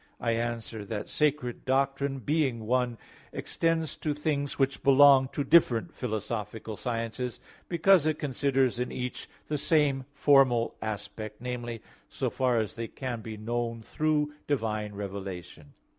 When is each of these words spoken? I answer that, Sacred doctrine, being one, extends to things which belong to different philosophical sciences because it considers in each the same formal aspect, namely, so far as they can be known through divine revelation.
I 0.19 0.31
answer 0.31 0.83
that, 0.85 1.09
Sacred 1.09 1.63
doctrine, 1.63 2.17
being 2.17 2.65
one, 2.65 2.97
extends 3.31 3.95
to 3.97 4.15
things 4.15 4.57
which 4.57 4.81
belong 4.81 5.27
to 5.33 5.43
different 5.43 5.93
philosophical 5.93 6.75
sciences 6.75 7.39
because 7.69 8.07
it 8.07 8.17
considers 8.17 8.79
in 8.79 8.91
each 8.91 9.29
the 9.47 9.59
same 9.59 10.05
formal 10.15 10.73
aspect, 10.81 11.39
namely, 11.39 11.83
so 12.09 12.31
far 12.31 12.57
as 12.59 12.73
they 12.75 12.87
can 12.87 13.21
be 13.21 13.37
known 13.37 13.83
through 13.83 14.33
divine 14.47 14.95
revelation. 14.95 15.73